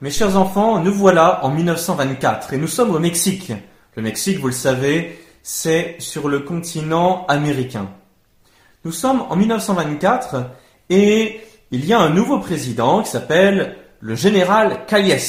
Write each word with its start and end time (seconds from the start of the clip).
mes 0.00 0.10
chers 0.10 0.36
enfants, 0.36 0.80
nous 0.80 0.94
voilà 0.94 1.44
en 1.44 1.50
1924 1.50 2.54
et 2.54 2.56
nous 2.56 2.68
sommes 2.68 2.94
au 2.94 2.98
Mexique. 2.98 3.52
Le 3.96 4.02
Mexique, 4.02 4.38
vous 4.38 4.46
le 4.46 4.52
savez, 4.52 5.18
c'est 5.42 5.96
sur 5.98 6.28
le 6.28 6.40
continent 6.40 7.26
américain. 7.26 7.90
Nous 8.84 8.92
sommes 8.92 9.26
en 9.28 9.36
1924 9.36 10.46
et 10.88 11.40
il 11.70 11.84
y 11.84 11.92
a 11.92 12.00
un 12.00 12.08
nouveau 12.08 12.38
président 12.38 13.02
qui 13.02 13.10
s'appelle 13.10 13.76
le 14.00 14.14
général 14.14 14.86
Calles. 14.86 15.20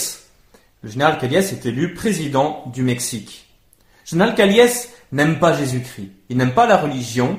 Le 0.83 0.89
général 0.89 1.17
Calles 1.17 1.35
est 1.35 1.65
élu 1.65 1.93
président 1.93 2.63
du 2.73 2.83
Mexique. 2.83 3.49
Le 4.05 4.11
général 4.11 4.35
Calles 4.35 4.69
n'aime 5.11 5.37
pas 5.37 5.53
Jésus-Christ, 5.53 6.11
il 6.29 6.37
n'aime 6.37 6.53
pas 6.53 6.65
la 6.65 6.77
religion 6.77 7.37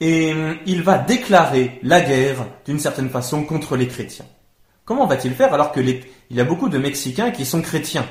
et 0.00 0.34
il 0.66 0.82
va 0.82 0.98
déclarer 0.98 1.78
la 1.84 2.00
guerre 2.00 2.44
d'une 2.64 2.80
certaine 2.80 3.08
façon 3.08 3.44
contre 3.44 3.76
les 3.76 3.86
chrétiens. 3.86 4.26
Comment 4.86 5.06
va-t-il 5.06 5.34
faire 5.34 5.52
alors 5.52 5.72
qu'il 5.72 6.04
y 6.30 6.40
a 6.40 6.44
beaucoup 6.44 6.70
de 6.70 6.78
Mexicains 6.78 7.32
qui 7.32 7.44
sont 7.44 7.60
chrétiens 7.60 8.06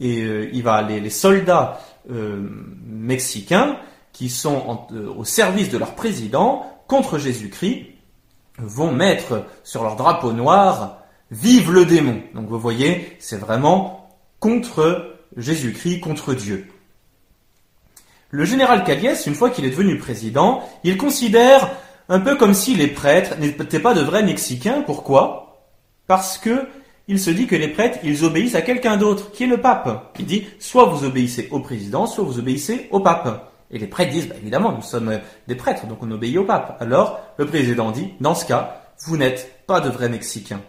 Et 0.00 0.22
euh, 0.22 0.48
il 0.52 0.62
va 0.62 0.80
les, 0.80 1.00
les 1.00 1.10
soldats 1.10 1.80
euh, 2.08 2.48
mexicains 2.86 3.76
qui 4.12 4.28
sont 4.28 4.86
euh, 4.92 5.12
au 5.12 5.24
service 5.24 5.68
de 5.68 5.76
leur 5.76 5.96
président 5.96 6.64
contre 6.86 7.18
Jésus-Christ 7.18 7.86
vont 8.58 8.92
mettre 8.92 9.44
sur 9.64 9.82
leur 9.82 9.96
drapeau 9.96 10.32
noir 10.32 11.02
Vive 11.32 11.72
le 11.72 11.84
démon. 11.84 12.22
Donc 12.34 12.46
vous 12.46 12.60
voyez, 12.60 13.16
c'est 13.18 13.36
vraiment 13.36 14.08
contre 14.38 15.16
Jésus-Christ, 15.36 15.98
contre 15.98 16.34
Dieu. 16.34 16.68
Le 18.30 18.44
général 18.44 18.84
Caliès, 18.84 19.26
une 19.26 19.34
fois 19.34 19.50
qu'il 19.50 19.64
est 19.64 19.70
devenu 19.70 19.98
président, 19.98 20.62
il 20.84 20.96
considère 20.96 21.68
un 22.08 22.20
peu 22.20 22.36
comme 22.36 22.54
si 22.54 22.76
les 22.76 22.86
prêtres 22.86 23.36
n'étaient 23.40 23.80
pas 23.80 23.94
de 23.94 24.02
vrais 24.02 24.22
Mexicains. 24.22 24.82
Pourquoi? 24.82 25.45
Parce 26.06 26.38
que 26.38 26.66
il 27.08 27.20
se 27.20 27.30
dit 27.30 27.46
que 27.46 27.54
les 27.54 27.68
prêtres, 27.68 27.98
ils 28.02 28.24
obéissent 28.24 28.56
à 28.56 28.62
quelqu'un 28.62 28.96
d'autre, 28.96 29.30
qui 29.30 29.44
est 29.44 29.48
le 29.48 29.60
pape. 29.60 30.12
Il 30.18 30.26
dit, 30.26 30.44
soit 30.58 30.86
vous 30.86 31.04
obéissez 31.04 31.48
au 31.52 31.60
président, 31.60 32.06
soit 32.06 32.24
vous 32.24 32.40
obéissez 32.40 32.88
au 32.90 32.98
pape. 32.98 33.52
Et 33.70 33.78
les 33.78 33.86
prêtres 33.86 34.12
disent, 34.12 34.28
bah, 34.28 34.34
évidemment, 34.40 34.72
nous 34.72 34.82
sommes 34.82 35.20
des 35.46 35.54
prêtres, 35.54 35.86
donc 35.86 35.98
on 36.02 36.10
obéit 36.10 36.36
au 36.36 36.44
pape. 36.44 36.76
Alors, 36.80 37.20
le 37.36 37.46
président 37.46 37.92
dit, 37.92 38.08
dans 38.20 38.34
ce 38.34 38.44
cas, 38.44 38.82
vous 39.06 39.16
n'êtes 39.16 39.64
pas 39.66 39.80
de 39.80 39.88
vrais 39.88 40.08
Mexicains. 40.08 40.62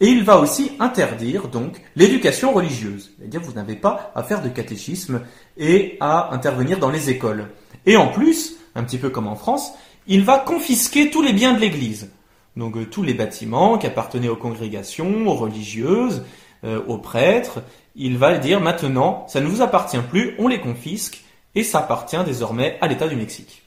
Et 0.00 0.08
il 0.08 0.24
va 0.24 0.38
aussi 0.38 0.72
interdire 0.78 1.48
donc 1.48 1.82
l'éducation 1.94 2.52
religieuse. 2.52 3.12
C'est-à-dire 3.18 3.42
vous 3.42 3.52
n'avez 3.52 3.76
pas 3.76 4.12
à 4.14 4.22
faire 4.22 4.40
de 4.40 4.48
catéchisme 4.48 5.20
et 5.58 5.98
à 6.00 6.32
intervenir 6.32 6.78
dans 6.78 6.90
les 6.90 7.10
écoles. 7.10 7.48
Et 7.84 7.98
en 7.98 8.08
plus, 8.08 8.56
un 8.74 8.82
petit 8.82 8.96
peu 8.96 9.10
comme 9.10 9.26
en 9.26 9.36
France, 9.36 9.72
il 10.06 10.24
va 10.24 10.38
confisquer 10.38 11.10
tous 11.10 11.20
les 11.20 11.34
biens 11.34 11.52
de 11.52 11.60
l'Église. 11.60 12.08
Donc 12.56 12.76
euh, 12.76 12.84
tous 12.84 13.02
les 13.02 13.14
bâtiments 13.14 13.78
qui 13.78 13.86
appartenaient 13.86 14.28
aux 14.28 14.36
congrégations, 14.36 15.26
aux 15.26 15.34
religieuses, 15.34 16.24
euh, 16.64 16.82
aux 16.86 16.98
prêtres. 16.98 17.62
Il 17.94 18.18
va 18.18 18.38
dire 18.38 18.60
maintenant, 18.60 19.26
ça 19.28 19.40
ne 19.40 19.46
vous 19.46 19.62
appartient 19.62 19.98
plus, 20.10 20.34
on 20.38 20.48
les 20.48 20.60
confisque 20.60 21.22
et 21.54 21.64
ça 21.64 21.80
appartient 21.80 22.22
désormais 22.24 22.78
à 22.80 22.88
l'État 22.88 23.08
du 23.08 23.16
Mexique. 23.16 23.62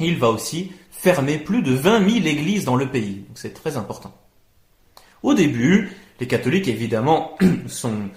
Il 0.00 0.18
va 0.18 0.28
aussi 0.28 0.72
fermer 0.90 1.38
plus 1.38 1.62
de 1.62 1.72
20 1.72 2.08
000 2.08 2.26
églises 2.26 2.64
dans 2.64 2.76
le 2.76 2.90
pays. 2.90 3.24
Donc 3.28 3.36
c'est 3.36 3.54
très 3.54 3.76
important. 3.76 4.14
Au 5.22 5.34
début, 5.34 5.92
les 6.20 6.26
catholiques, 6.26 6.68
évidemment, 6.68 7.36
sont, 7.66 8.08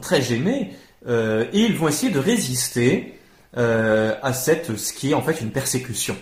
très 0.00 0.22
gênés 0.22 0.72
euh, 1.06 1.46
et 1.52 1.60
ils 1.60 1.74
vont 1.74 1.88
essayer 1.88 2.12
de 2.12 2.18
résister 2.18 3.14
à 3.54 4.34
cette, 4.34 4.76
ce 4.76 4.92
qui 4.92 5.12
est 5.12 5.14
en 5.14 5.22
fait 5.22 5.40
une 5.40 5.50
persécution. 5.50 6.14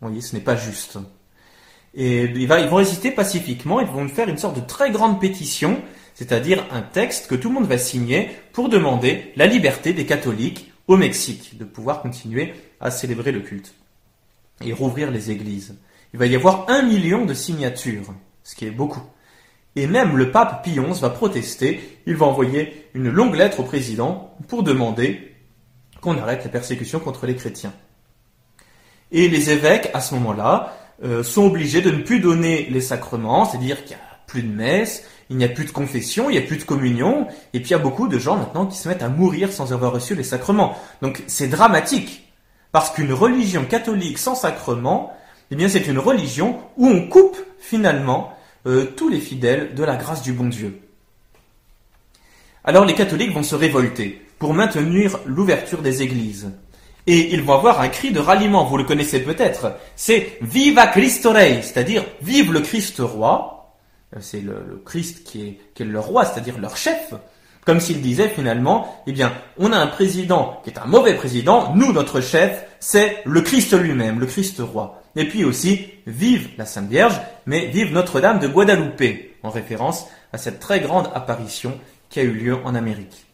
Vous 0.00 0.08
voyez, 0.08 0.20
ce 0.20 0.34
n'est 0.34 0.42
pas 0.42 0.56
juste. 0.56 0.98
Et 1.94 2.24
ils 2.24 2.46
vont 2.46 2.76
résister 2.76 3.10
pacifiquement, 3.10 3.80
ils 3.80 3.86
vont 3.86 4.06
faire 4.08 4.28
une 4.28 4.38
sorte 4.38 4.56
de 4.56 4.66
très 4.66 4.90
grande 4.90 5.20
pétition, 5.20 5.80
c'est-à-dire 6.14 6.66
un 6.70 6.82
texte 6.82 7.26
que 7.26 7.34
tout 7.34 7.48
le 7.48 7.54
monde 7.54 7.66
va 7.66 7.78
signer 7.78 8.30
pour 8.52 8.68
demander 8.68 9.32
la 9.36 9.46
liberté 9.46 9.92
des 9.92 10.04
catholiques 10.04 10.72
au 10.88 10.96
Mexique, 10.96 11.56
de 11.58 11.64
pouvoir 11.64 12.02
continuer 12.02 12.54
à 12.80 12.90
célébrer 12.90 13.32
le 13.32 13.40
culte 13.40 13.74
et 14.64 14.72
rouvrir 14.72 15.10
les 15.10 15.30
églises. 15.30 15.76
Il 16.12 16.18
va 16.18 16.26
y 16.26 16.36
avoir 16.36 16.68
un 16.68 16.82
million 16.82 17.24
de 17.24 17.34
signatures 17.34 18.14
ce 18.46 18.54
qui 18.54 18.64
est 18.64 18.70
beaucoup. 18.70 19.02
Et 19.74 19.88
même 19.88 20.16
le 20.16 20.30
pape 20.30 20.64
Pie 20.64 20.78
XI 20.78 21.00
va 21.00 21.10
protester, 21.10 21.98
il 22.06 22.16
va 22.16 22.26
envoyer 22.26 22.88
une 22.94 23.10
longue 23.10 23.34
lettre 23.34 23.60
au 23.60 23.64
président 23.64 24.36
pour 24.48 24.62
demander 24.62 25.34
qu'on 26.00 26.16
arrête 26.16 26.44
la 26.44 26.50
persécution 26.50 27.00
contre 27.00 27.26
les 27.26 27.34
chrétiens. 27.34 27.74
Et 29.12 29.28
les 29.28 29.50
évêques, 29.50 29.90
à 29.94 30.00
ce 30.00 30.14
moment-là, 30.14 30.76
euh, 31.04 31.22
sont 31.22 31.44
obligés 31.44 31.82
de 31.82 31.90
ne 31.90 32.02
plus 32.02 32.20
donner 32.20 32.66
les 32.70 32.80
sacrements, 32.80 33.44
c'est-à-dire 33.44 33.84
qu'il 33.84 33.96
n'y 33.96 34.02
a 34.02 34.18
plus 34.26 34.42
de 34.42 34.52
messe, 34.52 35.04
il 35.30 35.36
n'y 35.36 35.44
a 35.44 35.48
plus 35.48 35.64
de 35.64 35.70
confession, 35.70 36.30
il 36.30 36.32
n'y 36.32 36.38
a 36.38 36.46
plus 36.46 36.56
de 36.56 36.64
communion, 36.64 37.26
et 37.52 37.60
puis 37.60 37.68
il 37.68 37.72
y 37.72 37.74
a 37.74 37.78
beaucoup 37.78 38.08
de 38.08 38.18
gens 38.18 38.36
maintenant 38.36 38.66
qui 38.66 38.78
se 38.78 38.88
mettent 38.88 39.02
à 39.02 39.08
mourir 39.08 39.52
sans 39.52 39.72
avoir 39.72 39.92
reçu 39.92 40.14
les 40.14 40.22
sacrements. 40.22 40.76
Donc 41.02 41.22
c'est 41.26 41.48
dramatique, 41.48 42.32
parce 42.72 42.90
qu'une 42.90 43.12
religion 43.12 43.64
catholique 43.64 44.18
sans 44.18 44.34
sacrement, 44.34 45.12
eh 45.50 45.56
bien 45.56 45.68
c'est 45.68 45.86
une 45.86 45.98
religion 45.98 46.58
où 46.76 46.86
on 46.86 47.08
coupe 47.08 47.36
finalement 47.58 48.32
euh, 48.66 48.86
tous 48.96 49.08
les 49.08 49.20
fidèles 49.20 49.74
de 49.74 49.84
la 49.84 49.96
grâce 49.96 50.22
du 50.22 50.32
bon 50.32 50.48
Dieu. 50.48 50.80
Alors 52.64 52.84
les 52.84 52.94
catholiques 52.94 53.32
vont 53.32 53.44
se 53.44 53.54
révolter 53.54 54.22
pour 54.38 54.54
maintenir 54.54 55.18
l'ouverture 55.24 55.82
des 55.82 56.02
églises. 56.02 56.50
Et 57.06 57.32
ils 57.32 57.42
vont 57.42 57.54
avoir 57.54 57.80
un 57.80 57.88
cri 57.88 58.10
de 58.10 58.18
ralliement, 58.18 58.64
vous 58.64 58.76
le 58.76 58.84
connaissez 58.84 59.20
peut-être, 59.20 59.74
c'est 59.94 60.38
Viva 60.40 60.88
Cristo 60.88 61.30
Rey, 61.30 61.60
c'est-à-dire 61.62 62.04
Vive 62.22 62.52
le 62.52 62.60
Christ 62.60 62.96
roi. 62.98 63.76
Euh, 64.14 64.18
c'est 64.20 64.40
le, 64.40 64.82
Christ 64.84 65.24
qui 65.24 65.42
est, 65.42 65.60
qui 65.74 65.82
est 65.82 65.86
le 65.86 66.00
roi, 66.00 66.24
c'est-à-dire 66.24 66.58
leur 66.58 66.76
chef. 66.76 67.14
Comme 67.64 67.80
s'il 67.80 68.00
disait 68.00 68.28
finalement, 68.28 69.02
eh 69.06 69.12
bien, 69.12 69.32
on 69.58 69.72
a 69.72 69.76
un 69.76 69.88
président 69.88 70.60
qui 70.62 70.70
est 70.70 70.78
un 70.78 70.86
mauvais 70.86 71.14
président, 71.14 71.74
nous, 71.74 71.92
notre 71.92 72.20
chef, 72.20 72.64
c'est 72.78 73.22
le 73.24 73.40
Christ 73.40 73.72
lui-même, 73.72 74.20
le 74.20 74.26
Christ 74.26 74.60
roi. 74.60 75.02
Et 75.16 75.26
puis 75.28 75.44
aussi, 75.44 75.86
vive 76.06 76.50
la 76.58 76.66
Sainte 76.66 76.88
Vierge, 76.88 77.20
mais 77.46 77.66
vive 77.66 77.92
Notre-Dame 77.92 78.38
de 78.38 78.46
Guadalupe, 78.46 79.34
en 79.42 79.50
référence 79.50 80.06
à 80.32 80.38
cette 80.38 80.60
très 80.60 80.80
grande 80.80 81.10
apparition 81.14 81.78
qui 82.08 82.20
a 82.20 82.22
eu 82.22 82.32
lieu 82.32 82.56
en 82.64 82.74
Amérique. 82.74 83.26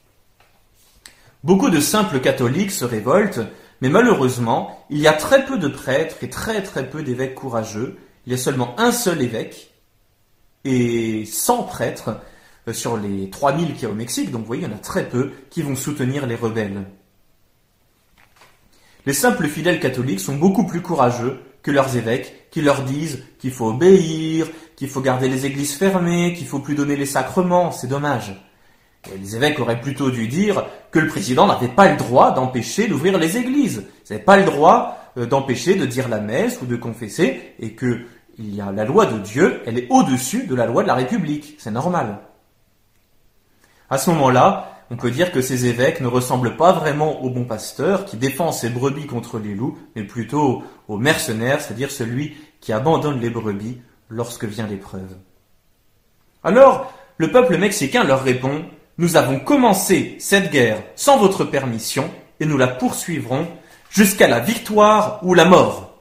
Beaucoup 1.44 1.71
de 1.71 1.81
simples 1.81 2.21
catholiques 2.21 2.71
se 2.71 2.84
révoltent, 2.84 3.41
mais 3.82 3.88
malheureusement, 3.88 4.87
il 4.91 4.98
y 4.98 5.09
a 5.09 5.12
très 5.12 5.44
peu 5.44 5.59
de 5.59 5.66
prêtres 5.66 6.15
et 6.22 6.31
très 6.31 6.62
très 6.62 6.88
peu 6.88 7.03
d'évêques 7.03 7.34
courageux. 7.34 7.98
Il 8.26 8.32
y 8.32 8.34
a 8.34 8.38
seulement 8.38 8.78
un 8.78 8.93
seul 8.93 9.20
évêque 9.20 9.72
et 10.65 11.26
100 11.26 11.65
prêtres 11.65 12.20
euh, 12.69 12.72
sur 12.72 12.97
les 12.97 13.28
3000 13.28 13.75
qu'il 13.75 13.82
y 13.82 13.87
a 13.87 13.91
au 13.91 13.94
Mexique, 13.94 14.31
donc 14.31 14.43
vous 14.43 14.47
voyez, 14.47 14.62
il 14.62 14.69
y 14.69 14.72
en 14.72 14.76
a 14.76 14.78
très 14.78 15.09
peu 15.09 15.32
qui 15.50 15.62
vont 15.62 15.75
soutenir 15.75 16.26
les 16.26 16.37
rebelles. 16.37 16.84
Les 19.04 19.12
simples 19.12 19.48
fidèles 19.48 19.81
catholiques 19.81 20.20
sont 20.20 20.37
beaucoup 20.37 20.64
plus 20.64 20.81
courageux 20.81 21.41
que 21.64 21.72
leurs 21.72 21.97
évêques 21.97 22.50
qui 22.53 22.62
leur 22.62 22.84
disent 22.84 23.25
qu'il 23.41 23.50
faut 23.50 23.66
obéir, 23.66 24.47
qu'il 24.76 24.88
faut 24.88 25.00
garder 25.00 25.28
les 25.28 25.44
églises 25.44 25.75
fermées, 25.75 26.34
qu'il 26.34 26.47
faut 26.47 26.60
plus 26.60 26.76
donner 26.76 26.94
les 26.94 27.04
sacrements. 27.04 27.72
C'est 27.72 27.88
dommage. 27.88 28.41
Les 29.10 29.36
évêques 29.36 29.58
auraient 29.58 29.80
plutôt 29.80 30.10
dû 30.10 30.28
dire 30.28 30.64
que 30.90 30.98
le 30.98 31.08
président 31.08 31.46
n'avait 31.46 31.68
pas 31.68 31.90
le 31.90 31.96
droit 31.96 32.32
d'empêcher 32.32 32.86
d'ouvrir 32.86 33.18
les 33.18 33.36
églises. 33.36 33.84
Il 34.08 34.12
n'avait 34.12 34.24
pas 34.24 34.36
le 34.36 34.44
droit 34.44 34.98
euh, 35.18 35.26
d'empêcher 35.26 35.74
de 35.74 35.86
dire 35.86 36.08
la 36.08 36.20
messe 36.20 36.60
ou 36.62 36.66
de 36.66 36.76
confesser 36.76 37.54
et 37.58 37.72
que 37.72 38.06
y 38.38 38.60
a 38.60 38.72
la 38.72 38.84
loi 38.84 39.06
de 39.06 39.18
Dieu, 39.18 39.60
elle 39.66 39.78
est 39.78 39.86
au-dessus 39.90 40.46
de 40.46 40.54
la 40.54 40.66
loi 40.66 40.82
de 40.82 40.88
la 40.88 40.94
République. 40.94 41.56
C'est 41.58 41.70
normal. 41.70 42.18
À 43.90 43.98
ce 43.98 44.10
moment-là, 44.10 44.72
on 44.90 44.96
peut 44.96 45.10
dire 45.10 45.32
que 45.32 45.40
ces 45.40 45.66
évêques 45.66 46.00
ne 46.00 46.06
ressemblent 46.06 46.56
pas 46.56 46.72
vraiment 46.72 47.22
au 47.22 47.30
bon 47.30 47.44
pasteur 47.44 48.04
qui 48.04 48.16
défend 48.16 48.52
ses 48.52 48.70
brebis 48.70 49.06
contre 49.06 49.38
les 49.38 49.54
loups, 49.54 49.78
mais 49.94 50.04
plutôt 50.04 50.62
au 50.88 50.96
mercenaire, 50.96 51.60
c'est-à-dire 51.60 51.90
celui 51.90 52.36
qui 52.60 52.72
abandonne 52.72 53.20
les 53.20 53.30
brebis 53.30 53.80
lorsque 54.08 54.44
vient 54.44 54.66
l'épreuve. 54.66 55.16
Alors, 56.44 56.93
le 57.19 57.31
peuple 57.31 57.56
mexicain 57.56 58.05
leur 58.05 58.22
répond, 58.22 58.64
nous 58.99 59.17
avons 59.17 59.41
commencé 59.41 60.17
cette 60.19 60.50
guerre 60.50 60.83
sans 60.97 61.19
votre 61.19 61.44
permission 61.44 62.11
et 62.41 62.47
nous 62.47 62.59
la 62.59 62.69
poursuivrons 62.69 63.47
jusqu'à 63.91 64.29
la 64.29 64.41
victoire 64.41 65.21
ou 65.23 65.35
la 65.35 65.44
mort. 65.44 65.93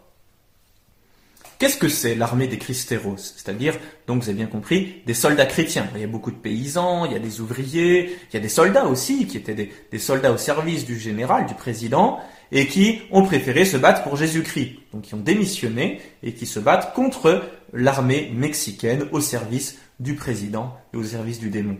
Qu'est-ce 1.61 1.77
que 1.77 1.89
c'est 1.89 2.15
l'armée 2.15 2.47
des 2.47 2.57
Christéros 2.57 3.17
C'est-à-dire, 3.17 3.77
donc 4.07 4.23
vous 4.23 4.29
avez 4.29 4.37
bien 4.37 4.47
compris, 4.47 5.03
des 5.05 5.13
soldats 5.13 5.45
chrétiens. 5.45 5.87
Il 5.93 6.01
y 6.01 6.03
a 6.03 6.07
beaucoup 6.07 6.31
de 6.31 6.35
paysans, 6.35 7.05
il 7.05 7.11
y 7.11 7.15
a 7.15 7.19
des 7.19 7.39
ouvriers, 7.39 8.17
il 8.29 8.33
y 8.33 8.37
a 8.37 8.39
des 8.39 8.49
soldats 8.49 8.87
aussi, 8.87 9.27
qui 9.27 9.37
étaient 9.37 9.53
des, 9.53 9.99
soldats 9.99 10.31
au 10.31 10.37
service 10.37 10.85
du 10.85 10.99
général, 10.99 11.45
du 11.45 11.53
président, 11.53 12.19
et 12.51 12.65
qui 12.65 13.01
ont 13.11 13.21
préféré 13.21 13.63
se 13.63 13.77
battre 13.77 14.01
pour 14.01 14.17
Jésus-Christ. 14.17 14.79
Donc 14.91 15.03
qui 15.03 15.13
ont 15.13 15.19
démissionné 15.19 16.01
et 16.23 16.33
qui 16.33 16.47
se 16.47 16.59
battent 16.59 16.95
contre 16.95 17.43
l'armée 17.73 18.31
mexicaine 18.33 19.05
au 19.11 19.21
service 19.21 19.77
du 19.99 20.15
président 20.15 20.75
et 20.95 20.97
au 20.97 21.03
service 21.03 21.39
du 21.39 21.51
démon. 21.51 21.77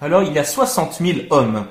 Alors 0.00 0.22
il 0.22 0.32
y 0.32 0.38
a 0.38 0.44
60 0.44 0.98
000 1.00 1.18
hommes. 1.30 1.66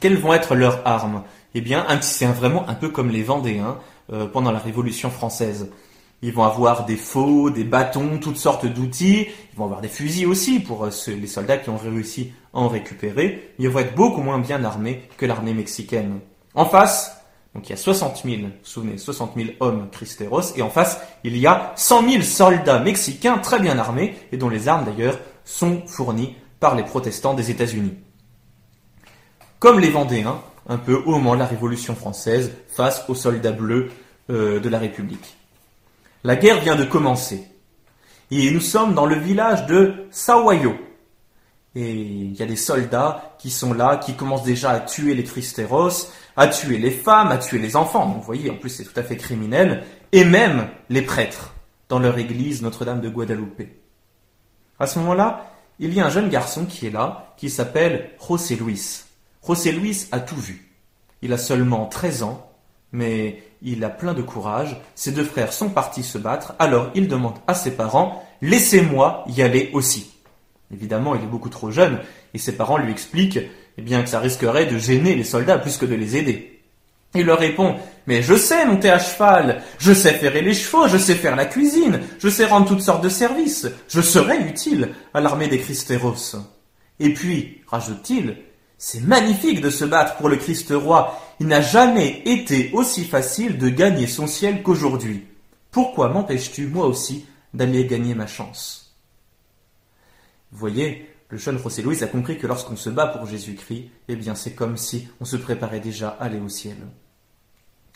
Quelles 0.00 0.18
vont 0.18 0.32
être 0.32 0.54
leurs 0.54 0.86
armes? 0.86 1.22
Eh 1.54 1.60
bien, 1.60 1.84
c'est 2.00 2.26
vraiment 2.26 2.68
un 2.68 2.74
peu 2.74 2.90
comme 2.90 3.10
les 3.10 3.22
Vendéens 3.22 3.78
euh, 4.12 4.26
pendant 4.26 4.52
la 4.52 4.58
Révolution 4.58 5.10
française. 5.10 5.70
Ils 6.22 6.32
vont 6.32 6.44
avoir 6.44 6.84
des 6.84 6.96
faux, 6.96 7.50
des 7.50 7.64
bâtons, 7.64 8.18
toutes 8.18 8.36
sortes 8.36 8.66
d'outils. 8.66 9.26
Ils 9.52 9.56
vont 9.56 9.64
avoir 9.64 9.80
des 9.80 9.88
fusils 9.88 10.26
aussi 10.26 10.60
pour 10.60 10.84
euh, 10.84 10.90
les 11.08 11.26
soldats 11.26 11.56
qui 11.56 11.70
ont 11.70 11.76
réussi 11.76 12.32
à 12.54 12.58
en 12.58 12.68
récupérer. 12.68 13.52
Ils 13.58 13.68
vont 13.68 13.80
être 13.80 13.94
beaucoup 13.94 14.22
moins 14.22 14.38
bien 14.38 14.62
armés 14.62 15.02
que 15.16 15.26
l'armée 15.26 15.54
mexicaine. 15.54 16.20
En 16.54 16.66
face, 16.66 17.20
donc 17.54 17.68
il 17.68 17.70
y 17.70 17.74
a 17.74 17.78
60 17.78 18.22
000, 18.24 18.36
souvenez, 18.62 18.96
60 18.96 19.32
000 19.36 19.48
hommes 19.60 19.88
Cristeros, 19.90 20.56
et 20.56 20.62
en 20.62 20.70
face, 20.70 21.00
il 21.24 21.36
y 21.36 21.46
a 21.46 21.72
100 21.76 22.08
000 22.08 22.22
soldats 22.22 22.78
mexicains 22.78 23.38
très 23.38 23.58
bien 23.58 23.78
armés, 23.78 24.14
et 24.30 24.36
dont 24.36 24.48
les 24.48 24.68
armes 24.68 24.84
d'ailleurs 24.84 25.18
sont 25.44 25.82
fournies 25.86 26.36
par 26.60 26.74
les 26.74 26.82
protestants 26.82 27.34
des 27.34 27.50
États-Unis. 27.50 27.94
Comme 29.58 29.80
les 29.80 29.90
Vendéens, 29.90 30.40
un 30.68 30.78
peu 30.78 30.94
au 30.94 31.12
moment 31.12 31.34
de 31.34 31.40
la 31.40 31.46
Révolution 31.46 31.94
française, 31.94 32.52
face 32.68 33.04
aux 33.08 33.14
soldats 33.14 33.52
bleus 33.52 33.90
euh, 34.30 34.60
de 34.60 34.68
la 34.68 34.78
République. 34.78 35.36
La 36.24 36.36
guerre 36.36 36.60
vient 36.60 36.76
de 36.76 36.84
commencer, 36.84 37.46
et 38.30 38.50
nous 38.50 38.60
sommes 38.60 38.94
dans 38.94 39.06
le 39.06 39.16
village 39.16 39.66
de 39.66 40.06
Sawayo, 40.10 40.74
et 41.76 41.92
il 41.92 42.34
y 42.34 42.42
a 42.42 42.46
des 42.46 42.56
soldats 42.56 43.36
qui 43.38 43.50
sont 43.50 43.74
là, 43.74 43.98
qui 43.98 44.14
commencent 44.14 44.44
déjà 44.44 44.70
à 44.70 44.80
tuer 44.80 45.14
les 45.14 45.24
Cristeros, 45.24 46.08
à 46.34 46.48
tuer 46.48 46.78
les 46.78 46.90
femmes, 46.90 47.28
à 47.28 47.36
tuer 47.36 47.58
les 47.58 47.76
enfants. 47.76 48.06
vous 48.08 48.22
voyez, 48.22 48.50
en 48.50 48.56
plus 48.56 48.70
c'est 48.70 48.84
tout 48.84 48.98
à 48.98 49.02
fait 49.02 49.18
criminel. 49.18 49.84
Et 50.10 50.24
même 50.24 50.68
les 50.88 51.02
prêtres 51.02 51.54
dans 51.90 51.98
leur 51.98 52.16
église 52.16 52.62
Notre-Dame 52.62 53.02
de 53.02 53.10
Guadalupe. 53.10 53.62
À 54.78 54.86
ce 54.86 54.98
moment-là, 55.00 55.52
il 55.78 55.92
y 55.92 56.00
a 56.00 56.06
un 56.06 56.10
jeune 56.10 56.28
garçon 56.28 56.64
qui 56.64 56.86
est 56.86 56.90
là, 56.90 57.34
qui 57.36 57.50
s'appelle 57.50 58.10
José 58.26 58.56
Luis. 58.56 59.04
José 59.46 59.72
Luis 59.72 60.06
a 60.12 60.20
tout 60.20 60.36
vu. 60.36 60.70
Il 61.22 61.32
a 61.32 61.38
seulement 61.38 61.86
13 61.86 62.22
ans, 62.22 62.50
mais 62.92 63.42
il 63.62 63.84
a 63.84 63.90
plein 63.90 64.14
de 64.14 64.22
courage. 64.22 64.76
Ses 64.94 65.12
deux 65.12 65.24
frères 65.24 65.52
sont 65.52 65.68
partis 65.68 66.02
se 66.02 66.18
battre, 66.18 66.54
alors 66.58 66.90
il 66.94 67.08
demande 67.08 67.36
à 67.46 67.54
ses 67.54 67.72
parents, 67.72 68.24
laissez-moi 68.40 69.24
y 69.28 69.42
aller 69.42 69.70
aussi. 69.72 70.12
Évidemment, 70.72 71.14
il 71.14 71.22
est 71.22 71.26
beaucoup 71.26 71.48
trop 71.48 71.70
jeune, 71.70 72.00
et 72.34 72.38
ses 72.38 72.56
parents 72.56 72.78
lui 72.78 72.90
expliquent 72.90 73.40
eh 73.78 73.82
bien, 73.82 74.02
que 74.02 74.08
ça 74.08 74.20
risquerait 74.20 74.66
de 74.66 74.78
gêner 74.78 75.14
les 75.14 75.24
soldats 75.24 75.58
plus 75.58 75.76
que 75.76 75.86
de 75.86 75.94
les 75.94 76.16
aider. 76.16 76.55
Il 77.16 77.26
leur 77.26 77.38
répond 77.38 77.76
Mais 78.06 78.22
je 78.22 78.34
sais 78.34 78.64
monter 78.66 78.90
à 78.90 78.98
cheval, 78.98 79.62
je 79.78 79.92
sais 79.92 80.12
ferrer 80.12 80.42
les 80.42 80.54
chevaux, 80.54 80.86
je 80.86 80.98
sais 80.98 81.14
faire 81.14 81.34
la 81.34 81.46
cuisine, 81.46 82.00
je 82.18 82.28
sais 82.28 82.44
rendre 82.44 82.68
toutes 82.68 82.82
sortes 82.82 83.02
de 83.02 83.08
services, 83.08 83.66
je 83.88 84.00
serai 84.00 84.38
utile 84.38 84.90
à 85.14 85.20
l'armée 85.20 85.48
des 85.48 85.58
Christéros. 85.58 86.36
Et 87.00 87.12
puis, 87.12 87.62
rajoute-t-il, 87.66 88.36
c'est 88.78 89.00
magnifique 89.00 89.60
de 89.60 89.70
se 89.70 89.84
battre 89.84 90.16
pour 90.16 90.28
le 90.28 90.36
Christ 90.36 90.72
roi. 90.74 91.18
Il 91.40 91.46
n'a 91.46 91.60
jamais 91.60 92.22
été 92.26 92.70
aussi 92.72 93.04
facile 93.04 93.58
de 93.58 93.68
gagner 93.68 94.06
son 94.06 94.26
ciel 94.26 94.62
qu'aujourd'hui. 94.62 95.26
Pourquoi 95.70 96.08
m'empêches-tu, 96.08 96.66
moi 96.66 96.86
aussi, 96.86 97.26
d'aller 97.54 97.86
gagner 97.86 98.14
ma 98.14 98.26
chance? 98.26 98.94
Vous 100.52 100.58
voyez, 100.58 101.10
le 101.28 101.38
jeune 101.38 101.58
José 101.58 101.82
Louis 101.82 102.02
a 102.04 102.06
compris 102.06 102.38
que 102.38 102.46
lorsqu'on 102.46 102.76
se 102.76 102.88
bat 102.88 103.08
pour 103.08 103.26
Jésus-Christ, 103.26 103.90
eh 104.08 104.16
bien 104.16 104.34
c'est 104.34 104.54
comme 104.54 104.76
si 104.76 105.08
on 105.20 105.24
se 105.24 105.36
préparait 105.36 105.80
déjà 105.80 106.10
à 106.10 106.24
aller 106.24 106.38
au 106.38 106.48
ciel. 106.48 106.76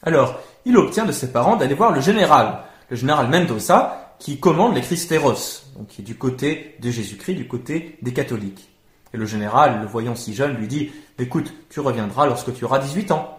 Alors, 0.02 0.40
il 0.64 0.76
obtient 0.76 1.04
de 1.04 1.12
ses 1.12 1.32
parents 1.32 1.56
d'aller 1.56 1.74
voir 1.74 1.92
le 1.92 2.00
général, 2.00 2.60
le 2.88 2.96
général 2.96 3.28
Mendoza, 3.28 4.14
qui 4.18 4.38
commande 4.38 4.74
les 4.74 4.82
Christéros, 4.82 5.64
donc 5.76 5.88
qui 5.88 6.02
est 6.02 6.04
du 6.04 6.16
côté 6.16 6.76
de 6.80 6.90
Jésus-Christ, 6.90 7.34
du 7.34 7.48
côté 7.48 7.98
des 8.02 8.12
catholiques. 8.12 8.70
Et 9.12 9.16
le 9.16 9.26
général, 9.26 9.80
le 9.80 9.86
voyant 9.86 10.14
si 10.14 10.34
jeune, 10.34 10.56
lui 10.56 10.68
dit 10.68 10.92
Écoute, 11.18 11.52
tu 11.68 11.80
reviendras 11.80 12.26
lorsque 12.26 12.54
tu 12.54 12.64
auras 12.64 12.78
18 12.78 13.10
ans. 13.10 13.38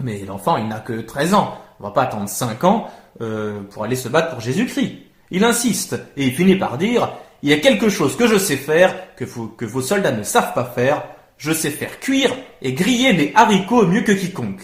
Mais 0.00 0.24
l'enfant, 0.24 0.56
il 0.56 0.68
n'a 0.68 0.80
que 0.80 1.00
13 1.00 1.34
ans. 1.34 1.58
On 1.80 1.84
va 1.84 1.90
pas 1.90 2.02
attendre 2.02 2.28
5 2.28 2.64
ans 2.64 2.88
euh, 3.20 3.60
pour 3.70 3.84
aller 3.84 3.96
se 3.96 4.08
battre 4.08 4.30
pour 4.30 4.40
Jésus-Christ. 4.40 4.98
Il 5.30 5.44
insiste 5.44 5.96
et 6.16 6.26
il 6.26 6.32
finit 6.32 6.56
par 6.56 6.78
dire 6.78 7.12
il 7.42 7.50
y 7.50 7.52
a 7.52 7.58
quelque 7.58 7.88
chose 7.88 8.16
que 8.16 8.28
je 8.28 8.38
sais 8.38 8.56
faire, 8.56 9.14
que, 9.16 9.24
que 9.24 9.64
vos 9.64 9.82
soldats 9.82 10.12
ne 10.12 10.22
savent 10.22 10.54
pas 10.54 10.64
faire. 10.64 11.02
Je 11.38 11.52
sais 11.52 11.70
faire 11.70 11.98
cuire 11.98 12.32
et 12.60 12.72
griller 12.72 13.12
mes 13.14 13.32
haricots 13.34 13.86
mieux 13.86 14.02
que 14.02 14.12
quiconque. 14.12 14.62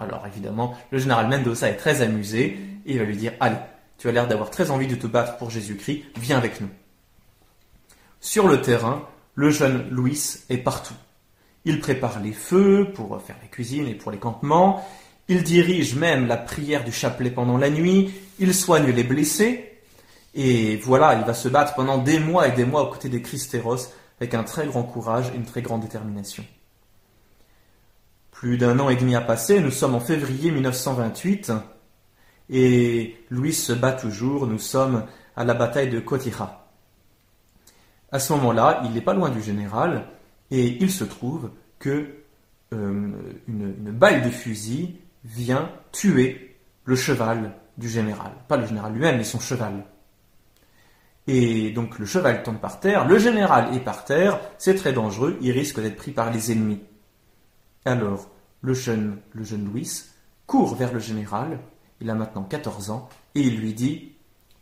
Alors 0.00 0.26
évidemment, 0.26 0.74
le 0.90 0.98
général 0.98 1.28
Mendoza 1.28 1.68
est 1.68 1.76
très 1.76 2.00
amusé 2.00 2.58
et 2.86 2.92
il 2.92 2.98
va 2.98 3.04
lui 3.04 3.16
dire 3.16 3.32
Allez, 3.38 3.56
tu 3.98 4.08
as 4.08 4.12
l'air 4.12 4.26
d'avoir 4.26 4.50
très 4.50 4.70
envie 4.70 4.86
de 4.86 4.94
te 4.94 5.06
battre 5.06 5.36
pour 5.36 5.50
Jésus-Christ, 5.50 6.04
viens 6.18 6.38
avec 6.38 6.60
nous. 6.62 6.70
Sur 8.18 8.48
le 8.48 8.62
terrain, 8.62 9.06
le 9.34 9.50
jeune 9.50 9.88
Louis 9.90 10.18
est 10.48 10.58
partout. 10.58 10.94
Il 11.66 11.80
prépare 11.80 12.20
les 12.20 12.32
feux 12.32 12.88
pour 12.94 13.20
faire 13.20 13.36
la 13.42 13.48
cuisine 13.48 13.86
et 13.86 13.94
pour 13.94 14.10
les 14.10 14.18
campements. 14.18 14.84
Il 15.28 15.42
dirige 15.42 15.94
même 15.94 16.26
la 16.26 16.38
prière 16.38 16.82
du 16.82 16.92
chapelet 16.92 17.30
pendant 17.30 17.58
la 17.58 17.68
nuit. 17.68 18.10
Il 18.38 18.54
soigne 18.54 18.90
les 18.90 19.04
blessés. 19.04 19.66
Et 20.34 20.76
voilà, 20.78 21.14
il 21.14 21.24
va 21.24 21.34
se 21.34 21.48
battre 21.48 21.74
pendant 21.74 21.98
des 21.98 22.18
mois 22.18 22.48
et 22.48 22.52
des 22.52 22.64
mois 22.64 22.82
aux 22.82 22.90
côtés 22.90 23.10
des 23.10 23.20
Christéros 23.20 23.92
avec 24.18 24.34
un 24.34 24.44
très 24.44 24.66
grand 24.66 24.82
courage 24.82 25.26
et 25.34 25.36
une 25.36 25.44
très 25.44 25.60
grande 25.60 25.82
détermination. 25.82 26.44
Plus 28.40 28.56
d'un 28.56 28.78
an 28.78 28.88
et 28.88 28.96
demi 28.96 29.14
a 29.14 29.20
passé, 29.20 29.60
nous 29.60 29.70
sommes 29.70 29.94
en 29.94 30.00
février 30.00 30.50
1928 30.50 31.52
et 32.48 33.18
Louis 33.28 33.52
se 33.52 33.74
bat 33.74 33.92
toujours, 33.92 34.46
nous 34.46 34.58
sommes 34.58 35.04
à 35.36 35.44
la 35.44 35.52
bataille 35.52 35.90
de 35.90 36.00
Kotira. 36.00 36.66
À 38.10 38.18
ce 38.18 38.32
moment-là, 38.32 38.80
il 38.86 38.92
n'est 38.92 39.02
pas 39.02 39.12
loin 39.12 39.28
du 39.28 39.42
général 39.42 40.06
et 40.50 40.68
il 40.82 40.90
se 40.90 41.04
trouve 41.04 41.50
que 41.78 42.14
euh, 42.72 43.10
une, 43.46 43.74
une 43.78 43.92
balle 43.92 44.22
de 44.22 44.30
fusil 44.30 44.96
vient 45.22 45.70
tuer 45.92 46.56
le 46.86 46.96
cheval 46.96 47.52
du 47.76 47.90
général. 47.90 48.32
Pas 48.48 48.56
le 48.56 48.66
général 48.66 48.94
lui-même, 48.94 49.18
mais 49.18 49.24
son 49.24 49.38
cheval. 49.38 49.84
Et 51.26 51.72
donc 51.72 51.98
le 51.98 52.06
cheval 52.06 52.42
tombe 52.42 52.56
par 52.56 52.80
terre, 52.80 53.06
le 53.06 53.18
général 53.18 53.74
est 53.76 53.80
par 53.80 54.06
terre, 54.06 54.40
c'est 54.56 54.76
très 54.76 54.94
dangereux, 54.94 55.36
il 55.42 55.52
risque 55.52 55.78
d'être 55.78 55.96
pris 55.96 56.12
par 56.12 56.32
les 56.32 56.52
ennemis. 56.52 56.80
Alors, 57.84 58.30
le 58.60 58.74
jeune, 58.74 59.20
Louis 59.34 60.04
court 60.46 60.74
vers 60.74 60.92
le 60.92 60.98
général, 60.98 61.60
il 62.00 62.10
a 62.10 62.14
maintenant 62.14 62.42
14 62.42 62.90
ans, 62.90 63.08
et 63.34 63.40
il 63.40 63.58
lui 63.58 63.74
dit 63.74 64.12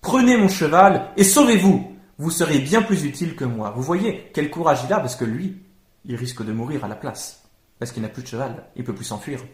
Prenez 0.01 0.37
mon 0.37 0.49
cheval 0.49 1.11
et 1.17 1.25
sauvez-vous 1.25 1.97
Vous 2.19 2.31
serez 2.31 2.59
bien 2.59 2.83
plus 2.83 3.05
utile 3.05 3.35
que 3.37 3.45
moi. 3.45 3.71
Vous 3.71 3.83
voyez 3.83 4.31
quel 4.35 4.51
courage 4.51 4.81
il 4.85 4.93
a, 4.93 5.01
parce 5.01 5.17
que 5.17 5.25
lui, 5.25 5.63
il 6.05 6.17
risque 6.17 6.45
de 6.45 6.53
mourir 6.53 6.85
à 6.85 6.89
la 6.89 6.97
place, 6.97 7.49
parce 7.79 7.93
qu'il 7.93 8.03
n'a 8.03 8.09
plus 8.09 8.23
de 8.23 8.29
cheval, 8.29 8.67
il 8.77 8.85
peut 8.85 8.95
plus 8.95 9.05
s'enfuir. 9.05 9.45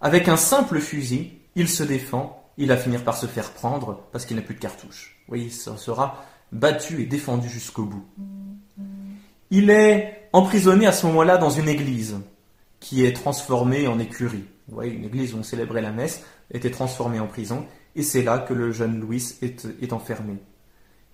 Avec 0.00 0.28
un 0.28 0.36
simple 0.36 0.80
fusil, 0.80 1.38
il 1.56 1.68
se 1.68 1.82
défend 1.82 2.40
il 2.60 2.68
va 2.68 2.76
finir 2.76 3.02
par 3.04 3.16
se 3.16 3.26
faire 3.26 3.52
prendre 3.52 4.02
parce 4.12 4.26
qu'il 4.26 4.36
n'a 4.36 4.42
plus 4.42 4.54
de 4.54 4.60
cartouches. 4.60 5.18
Oui, 5.28 5.44
il 5.44 5.52
sera 5.52 6.22
battu 6.52 7.00
et 7.00 7.06
défendu 7.06 7.48
jusqu'au 7.48 7.84
bout. 7.84 8.04
Il 9.50 9.70
est 9.70 10.19
emprisonné 10.32 10.86
à 10.86 10.92
ce 10.92 11.06
moment-là 11.06 11.38
dans 11.38 11.50
une 11.50 11.68
église 11.68 12.18
qui 12.78 13.04
est 13.04 13.12
transformée 13.12 13.86
en 13.86 13.98
écurie. 13.98 14.44
Vous 14.68 14.74
voyez, 14.74 14.92
une 14.92 15.04
église 15.04 15.34
où 15.34 15.38
on 15.38 15.42
célébrait 15.42 15.82
la 15.82 15.92
messe 15.92 16.24
était 16.52 16.70
transformée 16.70 17.20
en 17.20 17.26
prison 17.26 17.66
et 17.96 18.02
c'est 18.02 18.22
là 18.22 18.38
que 18.38 18.54
le 18.54 18.72
jeune 18.72 19.00
Louis 19.00 19.34
est, 19.42 19.92
enfermé. 19.92 20.36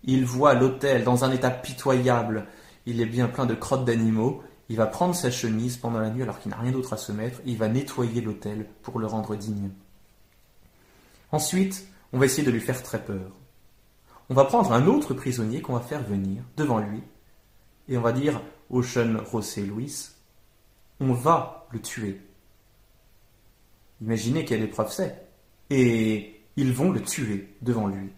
Il 0.05 0.25
voit 0.25 0.55
l'hôtel 0.55 1.05
dans 1.05 1.25
un 1.25 1.33
état 1.33 1.51
pitoyable. 1.51 2.47
Il 2.85 3.01
est 3.01 3.07
bien 3.07 3.29
plein 3.29 3.47
de 3.47 3.55
crottes 3.55 3.85
d'animaux. 3.85 4.43
Il 4.69 4.77
va 4.77 4.87
prendre 4.87 5.15
sa 5.15 5.31
chemise 5.31 5.77
pendant 5.77 6.01
la 6.01 6.11
nuit 6.11 6.23
alors 6.23 6.39
qu'il 6.39 6.51
n'a 6.51 6.59
rien 6.59 6.73
d'autre 6.73 6.93
à 6.93 6.97
se 6.97 7.13
mettre. 7.13 7.41
Et 7.41 7.51
il 7.51 7.57
va 7.57 7.69
nettoyer 7.69 8.21
l'hôtel 8.21 8.67
pour 8.83 8.99
le 8.99 9.07
rendre 9.07 9.35
digne. 9.37 9.71
Ensuite, 11.33 11.89
on 12.13 12.19
va 12.19 12.27
essayer 12.27 12.45
de 12.45 12.53
lui 12.53 12.61
faire 12.61 12.83
très 12.83 13.03
peur. 13.03 13.33
On 14.29 14.35
va 14.35 14.45
prendre 14.45 14.73
un 14.73 14.87
autre 14.87 15.15
prisonnier 15.15 15.61
qu'on 15.63 15.75
va 15.75 15.81
faire 15.81 16.03
venir 16.03 16.43
devant 16.57 16.79
lui 16.79 17.03
et 17.89 17.97
on 17.97 18.01
va 18.01 18.13
dire 18.13 18.41
au 18.71 18.83
jeune 18.83 19.21
José 19.31 19.63
Luis, 19.63 20.11
on 21.01 21.13
va 21.13 21.67
le 21.71 21.81
tuer. 21.81 22.21
Imaginez 24.01 24.45
quelle 24.45 24.63
épreuve 24.63 24.93
c'est. 24.93 25.27
Et 25.71 26.41
ils 26.57 26.73
vont 26.73 26.91
le 26.91 27.03
tuer 27.03 27.55
devant 27.63 27.87
lui. 27.87 28.11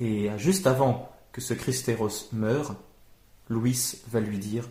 Et 0.00 0.30
juste 0.38 0.66
avant 0.66 1.10
que 1.32 1.40
ce 1.40 1.54
Christéros 1.54 2.28
meure, 2.32 2.76
Louis 3.48 3.96
va 4.10 4.20
lui 4.20 4.38
dire 4.38 4.68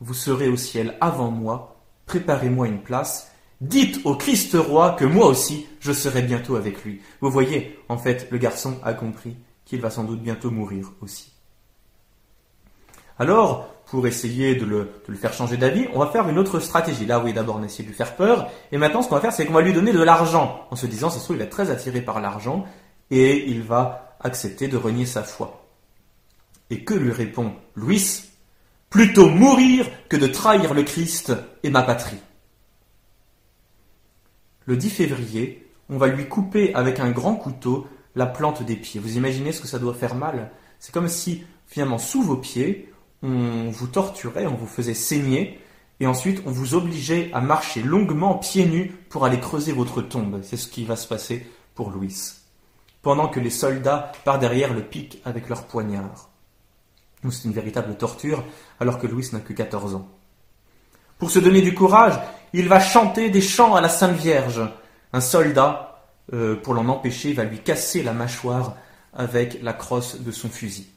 Vous 0.00 0.14
serez 0.14 0.48
au 0.48 0.56
ciel 0.56 0.96
avant 1.00 1.30
moi, 1.30 1.80
préparez-moi 2.06 2.68
une 2.68 2.82
place 2.82 3.30
Dites 3.60 4.00
au 4.04 4.16
Christ 4.16 4.54
roi 4.54 4.92
que 4.98 5.04
moi 5.04 5.26
aussi 5.26 5.66
je 5.80 5.92
serai 5.92 6.22
bientôt 6.22 6.56
avec 6.56 6.82
lui. 6.82 7.02
Vous 7.20 7.30
voyez, 7.30 7.78
en 7.90 7.98
fait, 7.98 8.30
le 8.30 8.38
garçon 8.38 8.78
a 8.82 8.94
compris 8.94 9.36
qu'il 9.66 9.82
va 9.82 9.90
sans 9.90 10.04
doute 10.04 10.22
bientôt 10.22 10.50
mourir 10.50 10.92
aussi. 11.02 11.30
Alors, 13.20 13.68
pour 13.84 14.06
essayer 14.06 14.54
de 14.54 14.64
le, 14.64 14.88
faire 15.14 15.34
changer 15.34 15.58
d'avis, 15.58 15.86
on 15.92 15.98
va 15.98 16.06
faire 16.06 16.26
une 16.30 16.38
autre 16.38 16.58
stratégie. 16.58 17.04
Là, 17.04 17.20
oui, 17.20 17.34
d'abord 17.34 17.56
on 17.56 17.62
a 17.62 17.66
essayé 17.66 17.84
de 17.84 17.90
lui 17.90 17.94
faire 17.94 18.16
peur, 18.16 18.48
et 18.72 18.78
maintenant 18.78 19.02
ce 19.02 19.10
qu'on 19.10 19.16
va 19.16 19.20
faire, 19.20 19.34
c'est 19.34 19.44
qu'on 19.44 19.52
va 19.52 19.60
lui 19.60 19.74
donner 19.74 19.92
de 19.92 20.02
l'argent, 20.02 20.66
en 20.70 20.74
se 20.74 20.86
disant, 20.86 21.10
se 21.10 21.18
trouve, 21.22 21.36
il 21.36 21.42
est 21.42 21.50
très 21.50 21.70
attiré 21.70 22.00
par 22.00 22.22
l'argent, 22.22 22.64
et 23.10 23.50
il 23.50 23.62
va 23.62 24.16
accepter 24.20 24.68
de 24.68 24.78
renier 24.78 25.04
sa 25.04 25.22
foi. 25.22 25.66
Et 26.70 26.82
que 26.82 26.94
lui 26.94 27.12
répond 27.12 27.52
Louis 27.74 28.22
Plutôt 28.88 29.28
mourir 29.28 29.86
que 30.08 30.16
de 30.16 30.26
trahir 30.26 30.72
le 30.72 30.82
Christ 30.82 31.34
et 31.62 31.68
ma 31.68 31.82
patrie. 31.82 32.18
Le 34.64 34.78
10 34.78 34.88
février, 34.88 35.70
on 35.90 35.98
va 35.98 36.06
lui 36.06 36.26
couper 36.26 36.74
avec 36.74 37.00
un 37.00 37.10
grand 37.10 37.34
couteau 37.34 37.86
la 38.14 38.26
plante 38.26 38.62
des 38.62 38.76
pieds. 38.76 38.98
Vous 38.98 39.18
imaginez 39.18 39.52
ce 39.52 39.60
que 39.60 39.68
ça 39.68 39.78
doit 39.78 39.94
faire 39.94 40.14
mal? 40.14 40.50
C'est 40.78 40.92
comme 40.92 41.08
si, 41.08 41.44
finalement, 41.66 41.98
sous 41.98 42.22
vos 42.22 42.36
pieds, 42.36 42.90
on 43.22 43.70
vous 43.70 43.86
torturait, 43.86 44.46
on 44.46 44.54
vous 44.54 44.66
faisait 44.66 44.94
saigner, 44.94 45.60
et 46.00 46.06
ensuite 46.06 46.42
on 46.46 46.50
vous 46.50 46.74
obligeait 46.74 47.30
à 47.32 47.40
marcher 47.40 47.82
longuement 47.82 48.34
pieds 48.34 48.66
nus 48.66 48.92
pour 49.08 49.24
aller 49.24 49.40
creuser 49.40 49.72
votre 49.72 50.02
tombe. 50.02 50.40
C'est 50.42 50.56
ce 50.56 50.68
qui 50.68 50.84
va 50.84 50.96
se 50.96 51.06
passer 51.06 51.46
pour 51.74 51.90
Louis. 51.90 52.16
Pendant 53.02 53.28
que 53.28 53.40
les 53.40 53.50
soldats 53.50 54.12
par 54.24 54.38
derrière 54.38 54.72
le 54.72 54.82
piquent 54.82 55.20
avec 55.24 55.48
leurs 55.48 55.64
poignards. 55.64 56.30
C'est 57.30 57.44
une 57.44 57.52
véritable 57.52 57.96
torture, 57.96 58.42
alors 58.80 58.98
que 58.98 59.06
Louis 59.06 59.28
n'a 59.32 59.40
que 59.40 59.52
14 59.52 59.94
ans. 59.94 60.08
Pour 61.18 61.30
se 61.30 61.38
donner 61.38 61.60
du 61.60 61.74
courage, 61.74 62.18
il 62.54 62.66
va 62.68 62.80
chanter 62.80 63.28
des 63.28 63.42
chants 63.42 63.74
à 63.74 63.82
la 63.82 63.90
Sainte 63.90 64.16
Vierge. 64.16 64.62
Un 65.12 65.20
soldat, 65.20 66.06
euh, 66.32 66.56
pour 66.56 66.72
l'en 66.72 66.88
empêcher, 66.88 67.34
va 67.34 67.44
lui 67.44 67.58
casser 67.58 68.02
la 68.02 68.14
mâchoire 68.14 68.76
avec 69.12 69.62
la 69.62 69.74
crosse 69.74 70.20
de 70.20 70.30
son 70.30 70.48
fusil. 70.48 70.88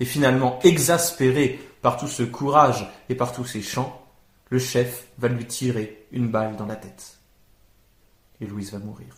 Et 0.00 0.04
finalement, 0.04 0.58
exaspéré 0.62 1.60
par 1.82 1.96
tout 1.96 2.08
ce 2.08 2.22
courage 2.22 2.90
et 3.08 3.14
par 3.14 3.32
tous 3.32 3.44
ces 3.44 3.62
chants, 3.62 4.02
le 4.50 4.58
chef 4.58 5.08
va 5.18 5.28
lui 5.28 5.46
tirer 5.46 6.06
une 6.12 6.28
balle 6.28 6.56
dans 6.56 6.66
la 6.66 6.76
tête. 6.76 7.18
Et 8.40 8.46
Louise 8.46 8.72
va 8.72 8.78
mourir. 8.78 9.14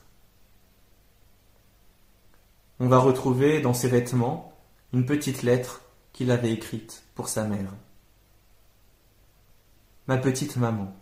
On 2.80 2.88
va 2.88 2.98
retrouver 2.98 3.60
dans 3.60 3.74
ses 3.74 3.88
vêtements 3.88 4.52
une 4.92 5.04
petite 5.04 5.42
lettre 5.42 5.82
qu'il 6.12 6.30
avait 6.30 6.52
écrite 6.52 7.02
pour 7.14 7.28
sa 7.28 7.44
mère. 7.44 7.72
Ma 10.06 10.16
petite 10.16 10.56
maman, 10.56 10.96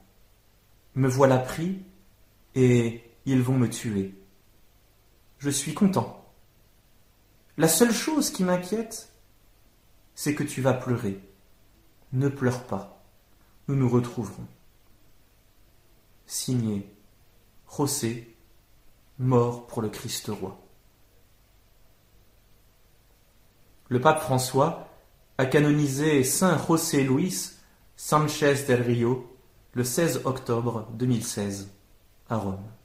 me 0.95 1.09
voilà 1.09 1.39
pris 1.39 1.83
et 2.55 3.03
ils 3.27 3.43
vont 3.43 3.59
me 3.59 3.69
tuer. 3.69 4.15
Je 5.39 5.51
suis 5.51 5.75
content. 5.75 6.25
La 7.59 7.69
seule 7.69 7.93
chose 7.93 8.31
qui 8.31 8.43
m'inquiète, 8.43 9.13
c'est 10.17 10.35
que 10.35 10.43
tu 10.43 10.61
vas 10.61 10.75
pleurer. 10.75 11.21
Ne 12.13 12.29
pleure 12.29 12.65
pas. 12.65 13.05
Nous 13.69 13.77
nous 13.77 13.89
retrouverons. 13.89 14.47
Signé 16.27 16.93
José, 17.77 18.35
mort 19.19 19.67
pour 19.69 19.83
le 19.83 19.89
Christ 19.89 20.29
roi. 20.29 20.59
Le 23.89 24.01
pape 24.01 24.23
François 24.23 24.89
a 25.39 25.47
canonisé 25.47 26.25
Saint 26.25 26.59
José 26.67 27.05
Luis 27.05 27.53
Sanchez 27.95 28.65
del 28.67 28.83
Rio 28.83 29.37
le 29.73 29.85
16 29.85 30.23
octobre 30.25 30.89
2016 30.95 31.71
à 32.29 32.37
Rome. 32.37 32.76